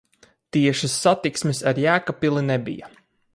[0.55, 2.91] Tiešas satiksmes ar Jēkabpili nebija.